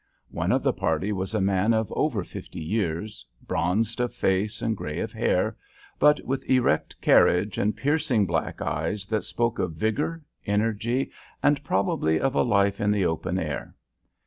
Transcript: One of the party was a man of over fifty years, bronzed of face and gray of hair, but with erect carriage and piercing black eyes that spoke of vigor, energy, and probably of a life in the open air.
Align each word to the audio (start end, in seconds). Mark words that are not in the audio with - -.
One 0.31 0.51
of 0.51 0.63
the 0.63 0.73
party 0.73 1.11
was 1.13 1.35
a 1.35 1.39
man 1.41 1.75
of 1.75 1.91
over 1.91 2.23
fifty 2.23 2.59
years, 2.59 3.23
bronzed 3.45 3.99
of 4.01 4.11
face 4.15 4.59
and 4.63 4.75
gray 4.75 4.97
of 4.99 5.11
hair, 5.11 5.55
but 5.99 6.19
with 6.25 6.43
erect 6.49 6.99
carriage 7.01 7.59
and 7.59 7.77
piercing 7.77 8.25
black 8.25 8.63
eyes 8.63 9.05
that 9.05 9.23
spoke 9.23 9.59
of 9.59 9.73
vigor, 9.73 10.23
energy, 10.43 11.11
and 11.43 11.63
probably 11.63 12.19
of 12.19 12.33
a 12.33 12.41
life 12.41 12.81
in 12.81 12.89
the 12.89 13.05
open 13.05 13.37
air. 13.37 13.75